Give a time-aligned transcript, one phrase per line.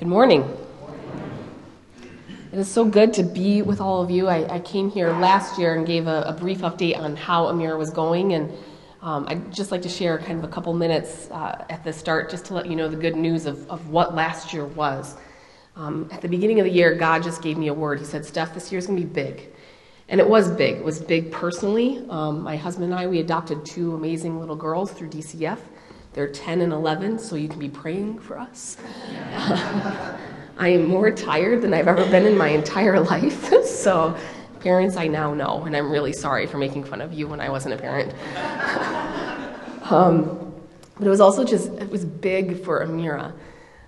[0.00, 0.48] Good morning.
[2.52, 4.28] It is so good to be with all of you.
[4.28, 7.76] I, I came here last year and gave a, a, brief update on how Amira
[7.76, 8.50] was going, and
[9.02, 12.30] um, I'd just like to share kind of a couple minutes uh, at the start
[12.30, 15.18] just to let you know the good news of, of what last year was.
[15.76, 17.98] Um, at the beginning of the year, God just gave me a word.
[17.98, 19.50] He said, Steph, this year's going to be big.
[20.08, 20.76] And it was big.
[20.76, 22.06] It was big personally.
[22.08, 25.58] Um, my husband and I, we adopted two amazing little girls through DCF.
[26.12, 28.76] They're 10 and 11, so you can be praying for us.
[30.58, 33.64] I am more tired than I've ever been in my entire life.
[33.64, 34.16] so,
[34.58, 37.48] parents, I now know, and I'm really sorry for making fun of you when I
[37.48, 38.12] wasn't a parent.
[39.90, 40.52] um,
[40.98, 43.32] but it was also just, it was big for Amira.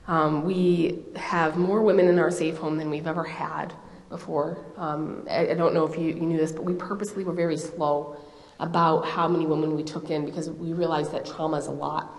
[0.07, 3.75] Um, we have more women in our safe home than we've ever had
[4.09, 4.65] before.
[4.77, 7.57] Um, I, I, don't know if you, you knew this, but we purposely were very
[7.57, 8.16] slow
[8.62, 12.16] about how many women we took in because we realized that trauma is a lot.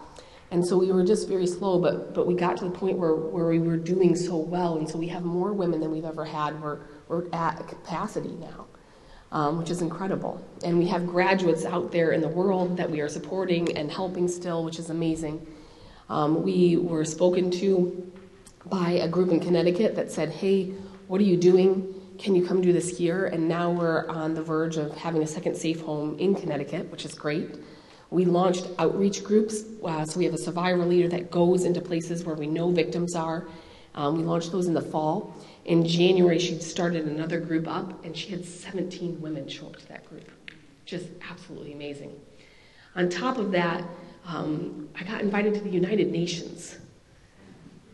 [0.52, 3.16] And so we were just very slow, but, but we got to the point where,
[3.16, 4.78] where we were doing so well.
[4.78, 6.62] And so we have more women than we've ever had.
[6.62, 8.66] We're, we're at capacity now,
[9.32, 10.46] um, which is incredible.
[10.66, 14.28] And we have graduates out there in the world that we are supporting and helping
[14.28, 15.48] still, which is amazing.
[16.10, 18.12] Um, we were spoken to
[18.66, 20.74] by a group in Connecticut that said, hey,
[21.08, 21.93] what are you doing?
[22.18, 23.26] Can you come do this here?
[23.28, 27.06] And now we're on the verge of having a second safe home in Connecticut, which
[27.06, 27.58] is great.
[28.10, 29.64] We launched outreach groups.
[29.84, 33.16] Uh, so we have a survivor leader that goes into places where we know victims
[33.16, 33.48] are.
[33.96, 35.36] Um, we launched those in the fall.
[35.66, 39.88] In January, she started another group up, and she had 17 women show up to
[39.88, 40.30] that group.
[40.86, 42.20] Just absolutely amazing.
[42.96, 43.84] On top of that,
[44.26, 46.78] um, I got invited to the United Nations.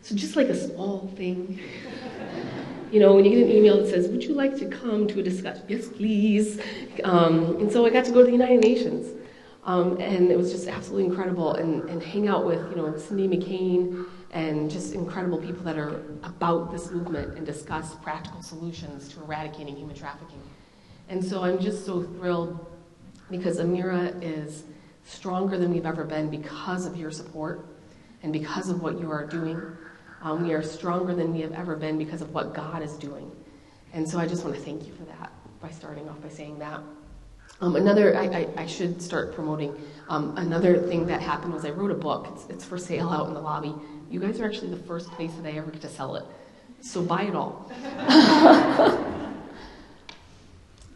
[0.02, 1.60] So just like a small thing.
[2.90, 5.20] you know, when you get an email that says, Would you like to come to
[5.20, 5.64] a discussion?
[5.68, 6.60] Yes, please.
[7.04, 9.16] Um, and so I got to go to the United Nations.
[9.64, 13.28] Um, and it was just absolutely incredible and, and hang out with, you know, Cindy
[13.28, 19.20] McCain and just incredible people that are about this movement and discuss practical solutions to
[19.22, 20.40] eradicating human trafficking.
[21.08, 22.66] And so I'm just so thrilled
[23.30, 24.64] because Amira is
[25.04, 27.66] stronger than we've ever been because of your support
[28.22, 29.60] and because of what you are doing.
[30.22, 33.30] Um, we are stronger than we have ever been because of what God is doing.
[33.92, 36.58] And so I just want to thank you for that by starting off by saying
[36.58, 36.80] that.
[37.62, 39.74] Um, another, I, I, I, should start promoting.
[40.08, 42.28] Um, another thing that happened was I wrote a book.
[42.32, 43.74] It's, it's for sale out in the lobby.
[44.10, 46.24] You guys are actually the first place that I ever get to sell it.
[46.80, 47.70] So buy it all.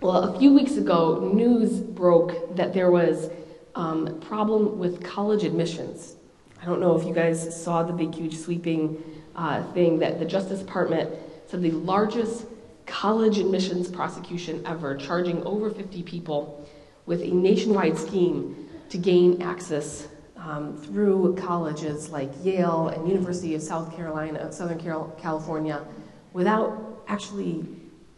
[0.00, 3.28] well, a few weeks ago, news broke that there was
[3.74, 6.14] um, problem with college admissions.
[6.62, 9.02] I don't know if you guys saw the big, huge, sweeping
[9.36, 11.10] uh, thing that the Justice Department
[11.46, 12.46] said the largest
[12.86, 16.68] college admissions prosecution ever, charging over 50 people
[17.06, 23.62] with a nationwide scheme to gain access um, through colleges like Yale and University of
[23.62, 24.78] South Carolina, Southern
[25.18, 25.84] California,
[26.32, 27.64] without actually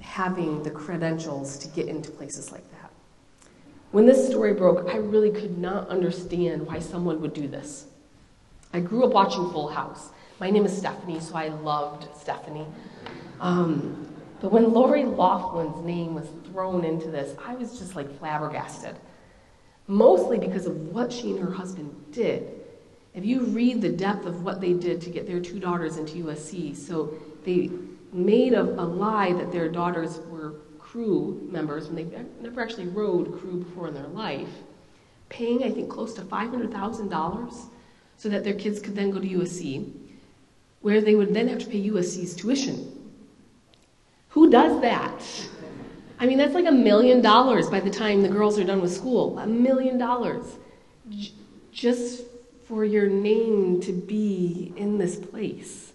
[0.00, 2.90] having the credentials to get into places like that.
[3.92, 7.86] When this story broke, I really could not understand why someone would do this.
[8.72, 10.10] I grew up watching Full House.
[10.38, 12.66] My name is Stephanie, so I loved Stephanie.
[13.40, 14.06] Um,
[14.42, 18.96] but when Lori Loughlin's name was thrown into this, I was just like flabbergasted.
[19.86, 22.52] Mostly because of what she and her husband did.
[23.14, 26.24] If you read the depth of what they did to get their two daughters into
[26.24, 27.14] USC, so
[27.44, 27.70] they
[28.12, 33.38] made a, a lie that their daughters were crew members when they never actually rode
[33.40, 34.48] crew before in their life,
[35.30, 37.70] paying, I think, close to $500,000
[38.18, 40.05] so that their kids could then go to USC,
[40.80, 42.96] where they would then have to pay USC's tuition
[44.36, 45.24] who does that?
[46.18, 48.92] I mean, that's like a million dollars by the time the girls are done with
[48.92, 49.38] school.
[49.38, 50.44] A million dollars.
[51.08, 51.32] J-
[51.72, 52.24] just
[52.68, 55.94] for your name to be in this place.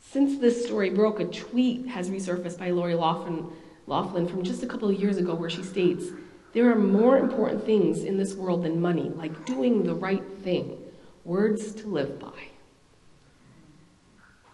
[0.00, 3.46] Since this story broke, a tweet has resurfaced by Lori Laughlin,
[3.86, 6.06] Loughlin from just a couple of years ago where she states,
[6.54, 10.76] There are more important things in this world than money, like doing the right thing,
[11.24, 12.47] words to live by.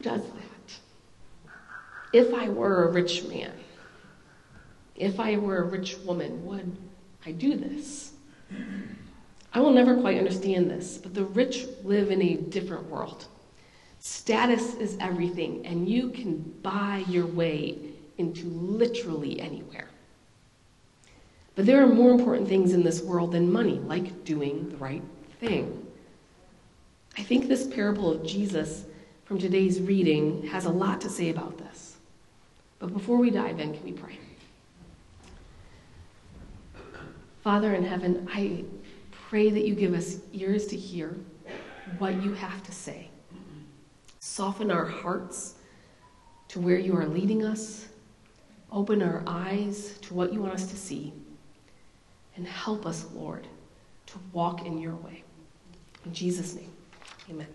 [0.04, 0.44] Does that?
[2.12, 3.52] if I were a rich man,
[4.94, 6.76] if I were a rich woman, would
[7.26, 8.12] I do this?
[9.52, 13.26] I will never quite understand this, but the rich live in a different world.
[13.98, 17.78] Status is everything, and you can buy your way
[18.18, 19.88] into literally anywhere.
[21.56, 25.02] But there are more important things in this world than money, like doing the right
[25.40, 25.84] thing.
[27.16, 28.84] I think this parable of Jesus
[29.24, 31.96] from today's reading has a lot to say about this.
[32.78, 34.18] But before we dive in, can we pray?
[37.42, 38.64] Father in heaven, I
[39.10, 41.16] pray that you give us ears to hear
[41.98, 43.08] what you have to say.
[44.20, 45.54] Soften our hearts
[46.48, 47.88] to where you are leading us.
[48.72, 51.12] Open our eyes to what you want us to see.
[52.36, 53.46] And help us, Lord,
[54.06, 55.22] to walk in your way.
[56.04, 56.72] In Jesus' name,
[57.30, 57.46] amen.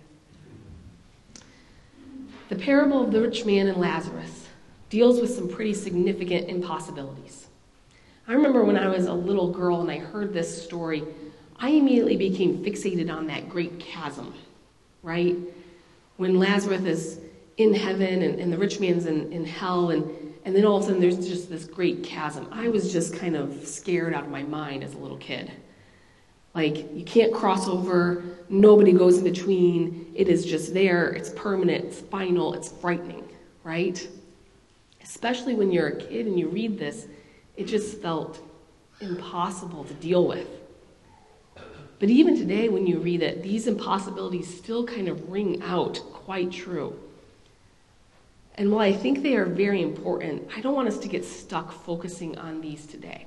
[2.50, 4.48] The parable of the rich man and Lazarus
[4.90, 7.48] deals with some pretty significant impossibilities.
[8.28, 11.04] I remember when I was a little girl and I heard this story,
[11.58, 14.34] I immediately became fixated on that great chasm,
[15.04, 15.36] right?
[16.18, 17.20] When Lazarus is
[17.58, 20.84] in heaven and, and the rich man's in, in hell, and, and then all of
[20.84, 22.48] a sudden there's just this great chasm.
[22.52, 25.52] I was just kind of scared out of my mind as a little kid.
[26.56, 30.12] Like, you can't cross over, nobody goes in between.
[30.16, 33.28] It is just there, it's permanent, it's final, it's frightening,
[33.64, 34.08] right?
[35.02, 37.08] Especially when you're a kid and you read this,
[37.56, 38.42] it just felt
[39.02, 40.48] impossible to deal with.
[42.00, 46.52] But even today, when you read it, these impossibilities still kind of ring out quite
[46.52, 46.98] true.
[48.56, 51.72] And while I think they are very important, I don't want us to get stuck
[51.72, 53.26] focusing on these today.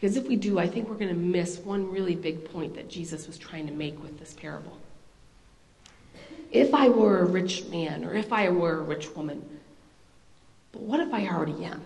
[0.00, 2.88] Because if we do, I think we're going to miss one really big point that
[2.88, 4.78] Jesus was trying to make with this parable.
[6.50, 9.44] If I were a rich man, or if I were a rich woman,
[10.72, 11.82] but what if I already am?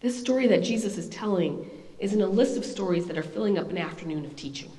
[0.00, 1.68] This story that Jesus is telling
[1.98, 4.70] is in a list of stories that are filling up an afternoon of teaching.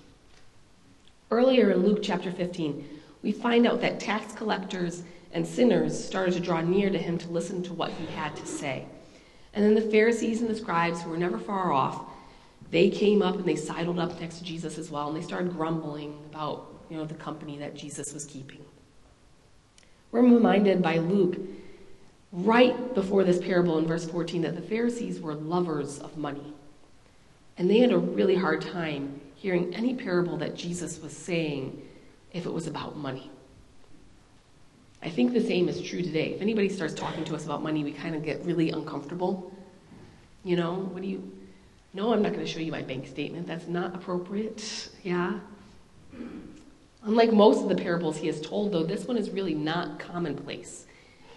[1.30, 2.88] Earlier in Luke chapter 15,
[3.22, 7.30] we find out that tax collectors and sinners started to draw near to him to
[7.30, 8.86] listen to what he had to say.
[9.56, 12.02] And then the Pharisees and the scribes, who were never far off,
[12.72, 15.54] they came up and they sidled up next to Jesus as well, and they started
[15.54, 18.64] grumbling about you know, the company that Jesus was keeping.
[20.12, 21.38] We're reminded by Luke
[22.32, 26.54] right before this parable in verse 14 that the Pharisees were lovers of money.
[27.58, 31.82] And they had a really hard time hearing any parable that Jesus was saying
[32.34, 33.32] if it was about money.
[35.02, 36.34] I think the same is true today.
[36.34, 39.52] If anybody starts talking to us about money, we kind of get really uncomfortable.
[40.44, 41.32] You know, what do you.
[41.94, 43.48] No, I'm not going to show you my bank statement.
[43.48, 44.90] That's not appropriate.
[45.04, 45.40] Yeah?
[47.04, 50.86] Unlike most of the parables he has told, though, this one is really not commonplace.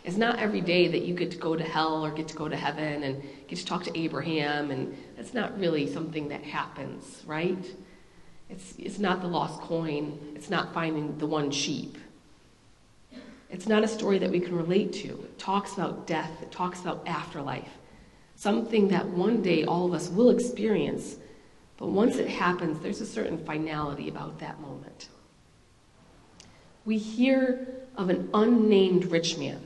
[0.04, 2.48] It's not every day that you get to go to hell or get to go
[2.48, 7.22] to heaven and get to talk to Abraham, and that's not really something that happens,
[7.26, 7.62] right?
[8.48, 11.98] It's, it's not the lost coin, it's not finding the one sheep.
[13.50, 15.08] It's not a story that we can relate to.
[15.08, 17.78] It talks about death, it talks about afterlife,
[18.36, 21.16] something that one day all of us will experience,
[21.78, 25.08] but once it happens, there's a certain finality about that moment.
[26.84, 29.60] We hear of an unnamed rich man.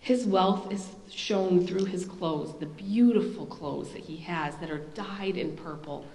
[0.00, 4.78] His wealth is shown through his clothes, the beautiful clothes that he has that are
[4.94, 6.06] dyed in purple.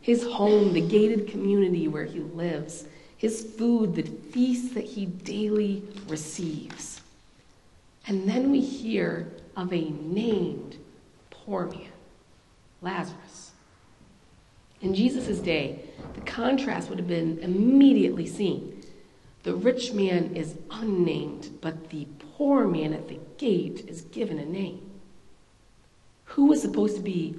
[0.00, 2.86] His home, the gated community where he lives,
[3.20, 7.02] his food, the feast that he daily receives.
[8.06, 10.78] And then we hear of a named
[11.28, 11.92] poor man,
[12.80, 13.50] Lazarus.
[14.80, 15.84] In Jesus' day,
[16.14, 18.82] the contrast would have been immediately seen.
[19.42, 22.06] The rich man is unnamed, but the
[22.38, 24.90] poor man at the gate is given a name.
[26.24, 27.34] Who was supposed to be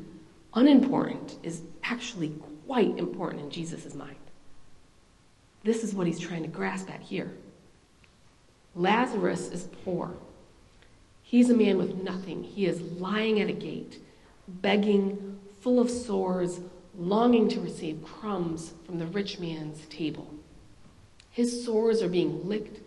[0.54, 2.36] unimportant is actually
[2.68, 4.18] quite important in Jesus' mind.
[5.64, 7.32] This is what he's trying to grasp at here.
[8.76, 10.16] Lazarus is poor.
[11.22, 12.44] He's a man with nothing.
[12.44, 14.02] He is lying at a gate,
[14.48, 16.60] begging, full of sores,
[16.98, 20.34] longing to receive crumbs from the rich man's table.
[21.30, 22.82] His sores are being licked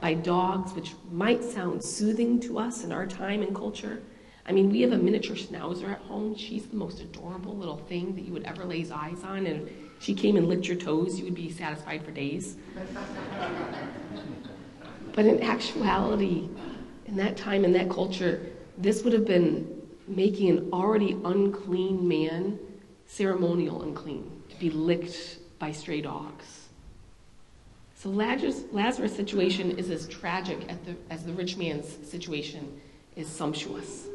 [0.00, 4.00] by dogs, which might sound soothing to us in our time and culture.
[4.46, 6.34] I mean, we have a miniature schnauzer at home.
[6.34, 9.68] She's the most adorable little thing that you would ever lay eyes on, and
[10.00, 12.56] she came and licked your toes, you would be satisfied for days.
[15.12, 16.48] but in actuality,
[17.04, 18.40] in that time, in that culture,
[18.78, 22.58] this would have been making an already unclean man
[23.06, 26.68] ceremonial unclean, to be licked by stray dogs.
[27.94, 32.80] So Lazarus', Lazarus' situation is as tragic the, as the rich man's situation
[33.16, 34.06] is sumptuous.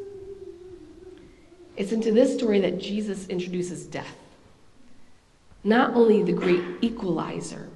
[1.77, 4.15] It's into this story that Jesus introduces death
[5.65, 7.67] not only the great equalizer,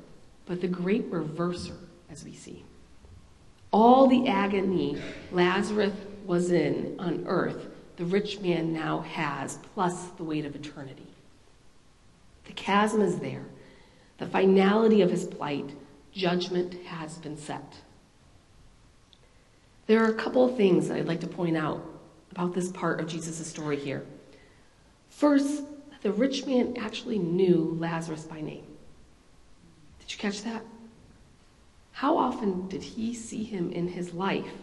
[0.46, 1.76] but the great reverser,
[2.10, 2.64] as we see.
[3.72, 5.94] All the agony Lazarus
[6.26, 7.68] was in on earth,
[7.98, 11.08] the rich man now has, plus the weight of eternity.
[12.46, 13.46] The chasm is there.
[14.20, 15.72] The finality of his plight,
[16.12, 17.78] judgment has been set.
[19.88, 21.84] There are a couple of things that I'd like to point out
[22.32, 24.06] about this part of Jesus' story here.
[25.10, 25.64] First,
[26.02, 28.66] the rich man actually knew Lazarus by name.
[30.00, 30.64] Did you catch that?
[31.92, 34.54] How often did he see him in his life?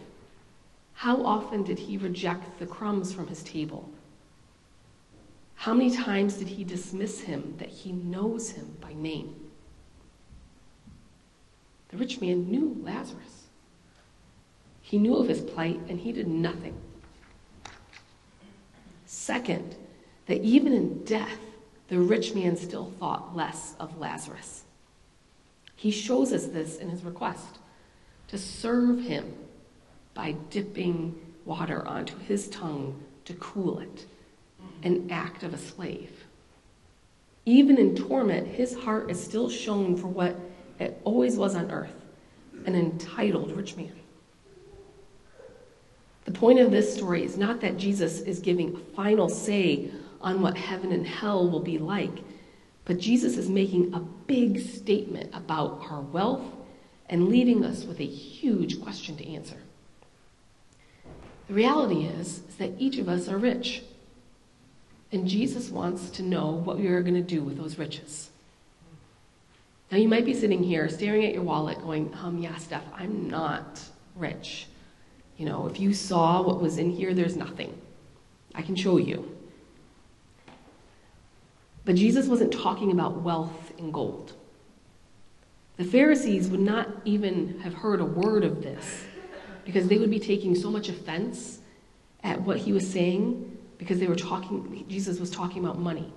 [0.93, 3.89] How often did he reject the crumbs from his table?
[5.55, 9.35] How many times did he dismiss him that he knows him by name?
[11.89, 13.45] The rich man knew Lazarus.
[14.81, 16.75] He knew of his plight and he did nothing.
[19.05, 19.75] Second,
[20.27, 21.39] that even in death,
[21.87, 24.63] the rich man still thought less of Lazarus.
[25.75, 27.59] He shows us this in his request
[28.27, 29.33] to serve him
[30.13, 31.15] by dipping
[31.45, 34.05] water onto his tongue to cool it,
[34.83, 36.25] an act of a slave.
[37.45, 40.37] Even in torment, his heart is still shown for what
[40.79, 41.93] it always was on earth
[42.65, 43.93] an entitled rich man.
[46.25, 49.89] The point of this story is not that Jesus is giving a final say
[50.21, 52.19] on what heaven and hell will be like,
[52.85, 56.45] but Jesus is making a big statement about our wealth
[57.09, 59.57] and leaving us with a huge question to answer.
[61.47, 63.83] The reality is, is that each of us are rich.
[65.11, 68.29] And Jesus wants to know what we are going to do with those riches.
[69.89, 73.29] Now, you might be sitting here staring at your wallet going, um, yeah, Steph, I'm
[73.29, 73.81] not
[74.15, 74.67] rich.
[75.37, 77.79] You know, if you saw what was in here, there's nothing.
[78.53, 79.36] I can show you.
[81.87, 84.33] But Jesus wasn't talking about wealth and gold.
[85.77, 89.05] The Pharisees would not even have heard a word of this
[89.63, 91.59] because they would be taking so much offense
[92.25, 96.11] at what he was saying because they were talking, Jesus was talking about money.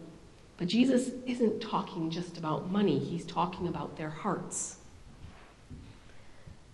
[0.57, 4.79] But Jesus isn't talking just about money, he's talking about their hearts.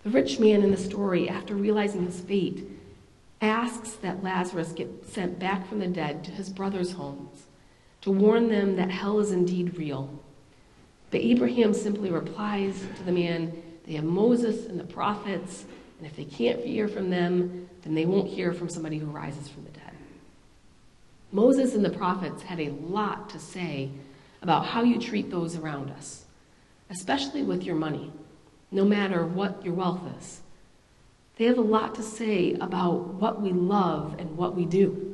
[0.01, 2.67] The rich man in the story, after realizing his fate,
[3.41, 7.46] asks that Lazarus get sent back from the dead to his brother's homes
[8.01, 10.09] to warn them that hell is indeed real.
[11.11, 13.53] But Abraham simply replies to the man,
[13.85, 15.65] They have Moses and the prophets,
[15.97, 19.47] and if they can't hear from them, then they won't hear from somebody who rises
[19.47, 19.91] from the dead.
[21.31, 23.89] Moses and the prophets had a lot to say
[24.41, 26.25] about how you treat those around us,
[26.89, 28.11] especially with your money,
[28.71, 30.41] no matter what your wealth is.
[31.37, 35.06] They have a lot to say about what we love and what we do.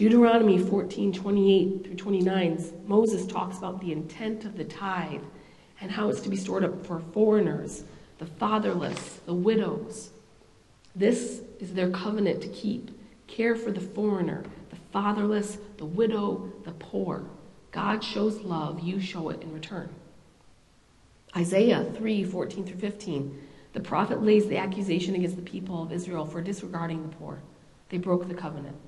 [0.00, 5.20] Deuteronomy 14 28 through 29, Moses talks about the intent of the tithe
[5.78, 7.84] and how it's to be stored up for foreigners,
[8.16, 10.08] the fatherless, the widows.
[10.96, 16.72] This is their covenant to keep care for the foreigner, the fatherless, the widow, the
[16.72, 17.26] poor.
[17.70, 19.90] God shows love, you show it in return.
[21.36, 23.38] Isaiah 3 14 through 15.
[23.74, 27.42] The prophet lays the accusation against the people of Israel for disregarding the poor.
[27.90, 28.78] They broke the covenant,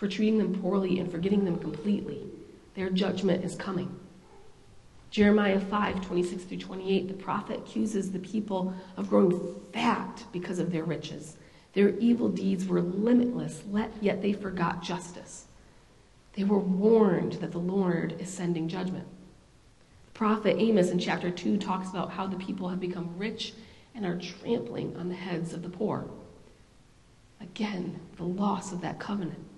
[0.00, 2.22] for treating them poorly and forgetting them completely.
[2.74, 3.94] Their judgment is coming.
[5.10, 7.08] Jeremiah 5 26 through 28.
[7.08, 11.36] The prophet accuses the people of growing fat because of their riches.
[11.74, 13.62] Their evil deeds were limitless,
[14.00, 15.44] yet they forgot justice.
[16.32, 19.06] They were warned that the Lord is sending judgment.
[20.06, 23.52] The prophet Amos in chapter 2 talks about how the people have become rich
[23.94, 26.08] and are trampling on the heads of the poor.
[27.38, 29.49] Again, the loss of that covenant.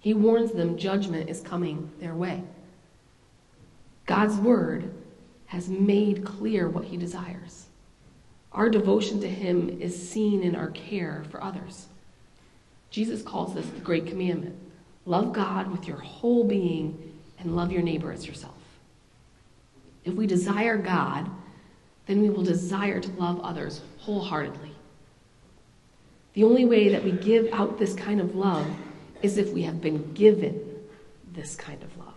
[0.00, 2.42] He warns them judgment is coming their way.
[4.06, 4.92] God's word
[5.46, 7.66] has made clear what he desires.
[8.52, 11.86] Our devotion to Him is seen in our care for others.
[12.90, 14.56] Jesus calls this the great commandment
[15.06, 18.54] love God with your whole being and love your neighbor as yourself.
[20.04, 21.30] If we desire God,
[22.06, 24.74] then we will desire to love others wholeheartedly.
[26.34, 28.66] The only way that we give out this kind of love
[29.22, 30.60] is if we have been given
[31.32, 32.14] this kind of love.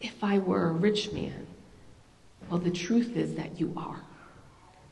[0.00, 1.46] If I were a rich man,
[2.50, 4.00] well, the truth is that you are.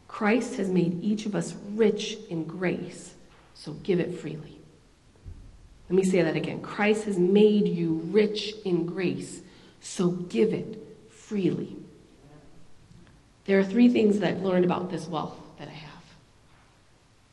[0.08, 3.14] Christ has made each of us rich in grace,
[3.54, 4.58] so give it freely.
[5.88, 6.62] Let me say that again.
[6.62, 9.40] Christ has made you rich in grace,
[9.80, 10.78] so give it
[11.10, 11.76] freely.
[13.44, 16.02] There are three things that I've learned about this wealth that I have.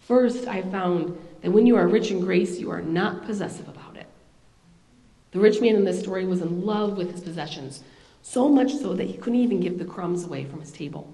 [0.02, 3.98] First, I found that when you are rich in grace, you are not possessive about
[3.98, 4.08] it.
[5.32, 7.84] The rich man in this story was in love with his possessions,
[8.22, 11.12] so much so that he couldn't even give the crumbs away from his table.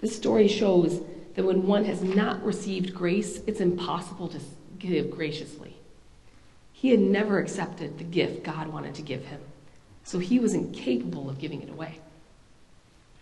[0.00, 1.00] This story shows
[1.34, 4.40] that when one has not received grace, it's impossible to
[4.78, 5.76] give graciously.
[6.72, 9.40] He had never accepted the gift God wanted to give him,
[10.04, 12.00] so he was incapable of giving it away.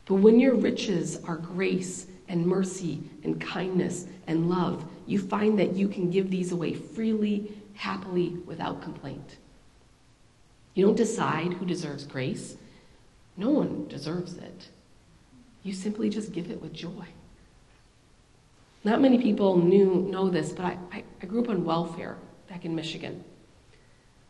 [0.06, 5.74] But when your riches are grace and mercy and kindness and love, you find that
[5.74, 9.36] you can give these away freely, happily, without complaint.
[10.74, 12.56] You don't decide who deserves grace.
[13.36, 14.68] No one deserves it.
[15.62, 17.06] You simply just give it with joy.
[18.84, 22.18] Not many people knew know this, but I, I, I grew up on welfare
[22.48, 23.24] back in Michigan.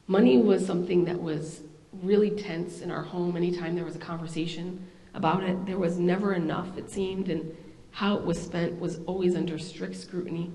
[0.06, 1.62] Money was something that was
[2.02, 5.66] really tense in our home anytime there was a conversation about it.
[5.66, 7.56] There was never enough, it seemed, and
[7.90, 10.52] how it was spent was always under strict scrutiny.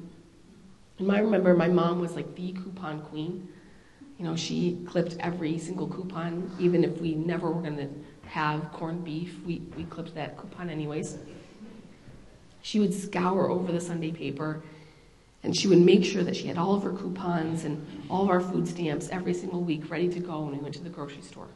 [1.00, 3.48] And I remember my mom was like the coupon queen.
[4.18, 7.89] You know, she clipped every single coupon, even if we never were going to
[8.27, 11.18] have corned beef, we, we clipped that coupon anyways.
[12.62, 14.62] She would scour over the Sunday paper
[15.41, 18.29] and she would make sure that she had all of her coupons and all of
[18.29, 21.22] our food stamps every single week ready to go when we went to the grocery
[21.22, 21.48] store.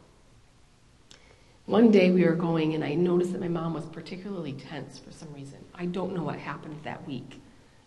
[1.66, 5.12] One day we were going, and I noticed that my mom was particularly tense for
[5.12, 5.60] some reason.
[5.76, 7.42] I don't know what happened that week.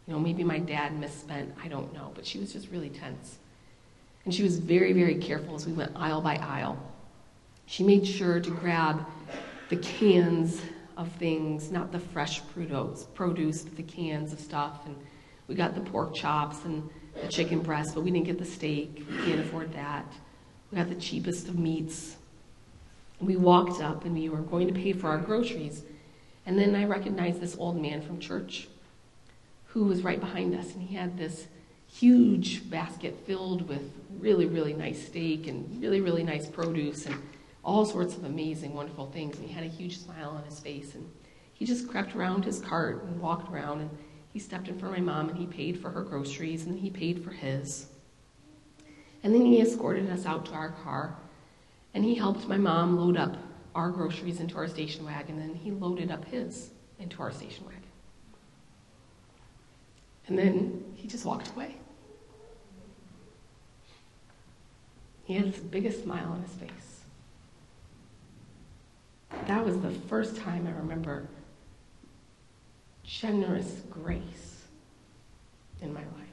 [0.07, 3.39] You know, maybe my dad misspent, I don't know, but she was just really tense.
[4.25, 6.79] And she was very, very careful as we went aisle by aisle.
[7.67, 9.05] She made sure to grab
[9.69, 10.63] the cans
[10.97, 14.87] of things, not the fresh produce, produce, but the cans of stuff.
[14.87, 14.97] And
[15.49, 16.89] we got the pork chops and
[17.21, 19.05] the chicken breast, but we didn't get the steak.
[19.11, 20.07] We can't afford that.
[20.71, 22.17] We got the cheapest of meats.
[23.21, 25.83] We walked up and we were going to pay for our groceries.
[26.45, 28.69] And then I recognized this old man from church
[29.77, 31.49] who was right behind us, and he had this
[31.87, 37.15] huge basket filled with really, really nice steak and really, really nice produce and
[37.63, 39.37] all sorts of amazing, wonderful things.
[39.37, 40.95] And he had a huge smile on his face.
[40.95, 41.07] And
[41.53, 43.83] he just crept around his cart and walked around.
[43.83, 43.91] And
[44.33, 47.23] he stepped in for my mom and he paid for her groceries and he paid
[47.23, 47.89] for his.
[49.25, 51.19] And then he escorted us out to our car.
[51.93, 53.37] And he helped my mom load up
[53.75, 55.39] our groceries into our station wagon.
[55.39, 57.86] And he loaded up his into our station wagon.
[60.29, 61.77] And then he just walked away.
[65.25, 66.71] He had the biggest smile on his face.
[69.47, 71.29] That was the first time I remember
[73.05, 74.65] generous grace
[75.81, 76.27] in my life.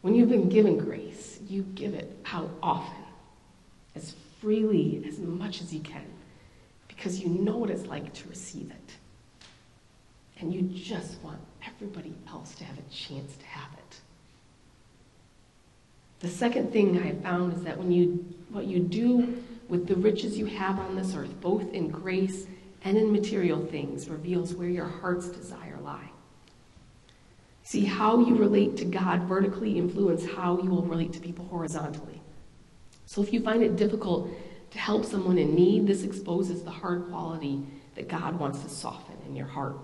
[0.00, 3.04] When you've been given grace, you give it out often,
[3.94, 6.06] as freely, as much as you can,
[6.86, 8.96] because you know what it's like to receive it.
[10.40, 14.00] And you just want everybody else to have a chance to have it.
[16.20, 19.94] The second thing I have found is that when you, what you do with the
[19.94, 22.46] riches you have on this earth, both in grace
[22.82, 26.10] and in material things, reveals where your heart's desire lie.
[27.62, 32.22] See, how you relate to God vertically influence how you will relate to people horizontally.
[33.06, 34.30] So if you find it difficult
[34.70, 37.62] to help someone in need, this exposes the hard quality
[37.94, 39.76] that God wants to soften in your heart.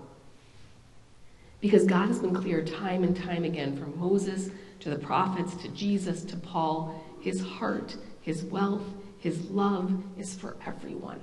[1.61, 4.49] Because God has been clear time and time again from Moses
[4.81, 8.83] to the prophets to Jesus to Paul, his heart, his wealth,
[9.19, 11.19] his love is for everyone.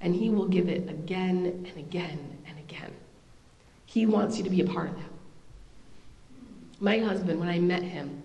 [0.00, 2.92] And he will give it again and again and again.
[3.86, 5.10] He wants you to be a part of that.
[6.80, 8.22] My husband, when I met him,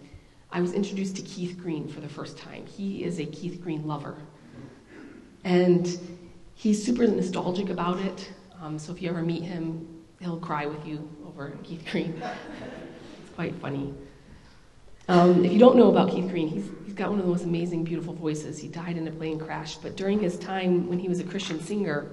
[0.52, 2.66] I was introduced to Keith Green for the first time.
[2.66, 4.18] He is a Keith Green lover.
[5.44, 5.88] And
[6.56, 8.32] he's super nostalgic about it.
[8.62, 12.22] Um, so if you ever meet him, he'll cry with you over Keith Green.
[12.22, 13.94] it's quite funny.
[15.08, 17.44] Um, if you don't know about Keith Green, he's, he's got one of the most
[17.44, 18.60] amazing, beautiful voices.
[18.60, 21.60] He died in a plane crash, but during his time when he was a Christian
[21.62, 22.12] singer,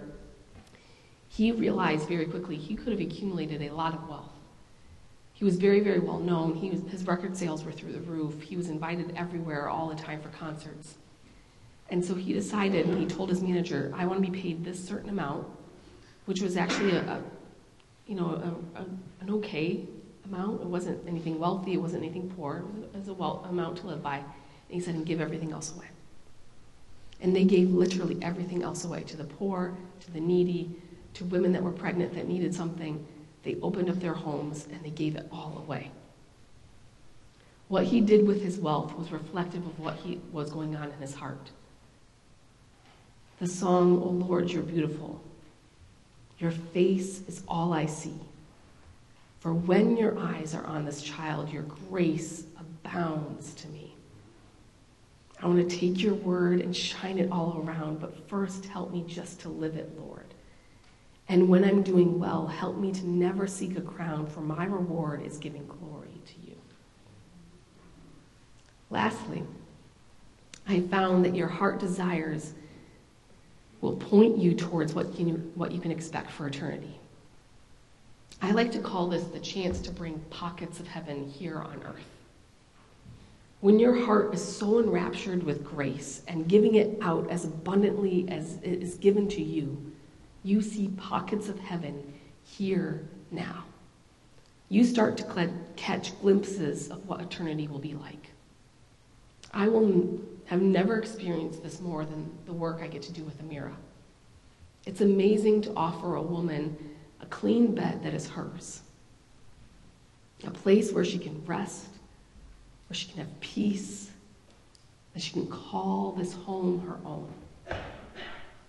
[1.29, 4.31] he realized very quickly he could have accumulated a lot of wealth.
[5.35, 6.55] He was very, very well known.
[6.55, 8.41] He was, his record sales were through the roof.
[8.43, 10.97] He was invited everywhere all the time for concerts.
[11.91, 14.85] And so he decided, and he told his manager, I want to be paid this
[14.85, 15.47] certain amount,
[16.27, 17.23] which was actually a, a
[18.09, 18.31] you know,
[18.75, 18.85] a, a,
[19.21, 19.87] an okay
[20.25, 20.63] amount.
[20.63, 22.65] It wasn't anything wealthy, it wasn't anything poor.
[22.95, 24.17] It was a well amount to live by.
[24.17, 24.27] And
[24.69, 25.87] he said, and give everything else away.
[27.21, 30.71] And they gave literally everything else away to the poor, to the needy,
[31.15, 33.07] to women that were pregnant that needed something.
[33.43, 35.91] They opened up their homes and they gave it all away.
[37.69, 40.99] What he did with his wealth was reflective of what he was going on in
[41.01, 41.51] his heart.
[43.41, 45.21] The song, O Lord, you're beautiful.
[46.39, 48.15] Your face is all I see.
[49.41, 53.95] For when your eyes are on this child, your grace abounds to me.
[55.41, 59.05] I want to take your word and shine it all around, but first help me
[59.07, 60.27] just to live it, Lord.
[61.29, 65.25] And when I'm doing well, help me to never seek a crown, for my reward
[65.25, 66.57] is giving glory to you.
[68.91, 69.45] Lastly,
[70.67, 72.55] I found that your heart desires
[73.81, 76.99] will point you towards what you, what you can expect for eternity.
[78.41, 82.05] I like to call this the chance to bring pockets of heaven here on earth.
[83.61, 88.59] When your heart is so enraptured with grace and giving it out as abundantly as
[88.63, 89.93] it is given to you,
[90.45, 92.15] you see pockets of heaven
[92.45, 93.65] here now.
[94.69, 98.31] You start to catch glimpses of what eternity will be like.
[99.53, 103.43] I will have never experienced this more than the work I get to do with
[103.43, 103.75] Amira.
[104.87, 106.77] It's amazing to offer a woman
[107.21, 108.81] a clean bed that is hers,
[110.45, 111.89] a place where she can rest
[112.89, 114.11] where she can have peace,
[115.13, 117.31] that she can call this home her own.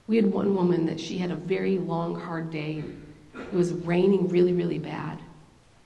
[0.08, 2.84] We had one woman that she had a very long, hard day.
[3.34, 5.20] It was raining really, really bad.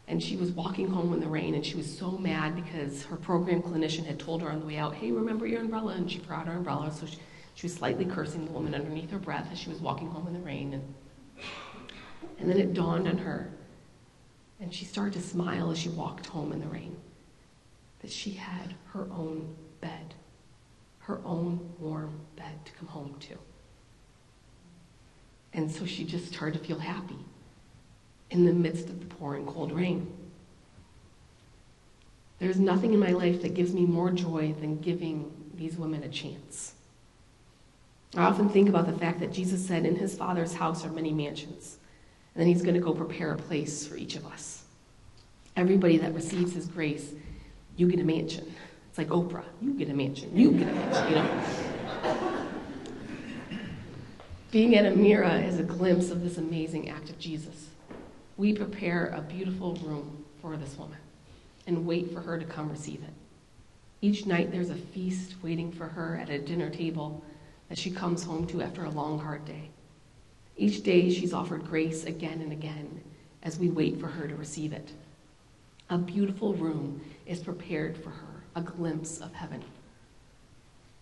[0.07, 3.15] And she was walking home in the rain, and she was so mad because her
[3.15, 5.93] program clinician had told her on the way out, Hey, remember your umbrella?
[5.93, 6.91] And she forgot her umbrella.
[6.91, 7.17] So she,
[7.55, 10.33] she was slightly cursing the woman underneath her breath as she was walking home in
[10.33, 10.73] the rain.
[10.73, 10.93] And,
[12.39, 13.49] and then it dawned on her,
[14.59, 16.97] and she started to smile as she walked home in the rain
[18.01, 20.13] that she had her own bed,
[20.99, 23.35] her own warm bed to come home to.
[25.53, 27.17] And so she just started to feel happy
[28.33, 30.11] in the midst of the pouring cold rain.
[32.39, 36.09] There's nothing in my life that gives me more joy than giving these women a
[36.09, 36.73] chance.
[38.15, 41.13] I often think about the fact that Jesus said, In his Father's house are many
[41.13, 41.77] mansions,
[42.33, 44.63] and then he's going to go prepare a place for each of us.
[45.55, 47.13] Everybody that receives his grace
[47.75, 48.53] you get a mansion.
[48.89, 52.39] It's like Oprah, you get a mansion, you get a mansion, you know?
[54.51, 57.69] Being at Amira is a glimpse of this amazing act of Jesus.
[58.37, 60.97] We prepare a beautiful room for this woman
[61.67, 63.13] and wait for her to come receive it.
[64.01, 67.23] Each night there's a feast waiting for her at a dinner table
[67.69, 69.69] that she comes home to after a long, hard day.
[70.57, 73.01] Each day she's offered grace again and again
[73.43, 74.91] as we wait for her to receive it.
[75.89, 79.63] A beautiful room is prepared for her, a glimpse of heaven.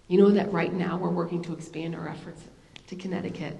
[0.07, 2.43] You know that right now we're working to expand our efforts
[2.87, 3.57] to Connecticut,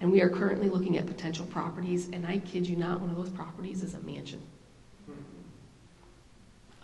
[0.00, 3.16] and we are currently looking at potential properties, and I kid you not, one of
[3.16, 4.40] those properties is a mansion.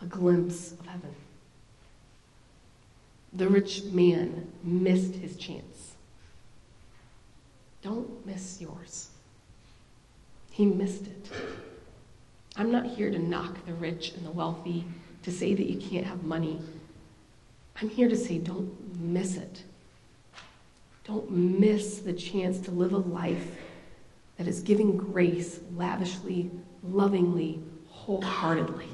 [0.02, 1.14] A glimpse of heaven.
[3.32, 5.94] The rich man missed his chance.
[7.82, 9.08] Don't miss yours.
[10.50, 11.30] He missed it.
[12.56, 14.84] I'm not here to knock the rich and the wealthy,
[15.22, 16.60] to say that you can't have money.
[17.80, 19.62] I'm here to say don't miss it.
[21.06, 23.56] Don't miss the chance to live a life
[24.36, 26.50] that is giving grace lavishly,
[26.82, 28.88] lovingly, wholeheartedly.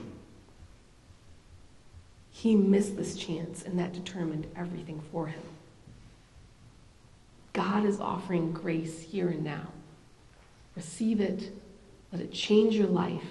[2.31, 5.43] He missed this chance, and that determined everything for him.
[7.53, 9.69] God is offering grace here and now.
[10.75, 11.53] Receive it,
[12.11, 13.25] let it change your life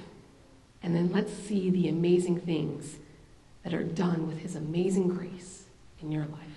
[0.83, 2.97] and then let's see the amazing things
[3.63, 5.65] that are done with His amazing grace
[6.01, 6.50] in your life.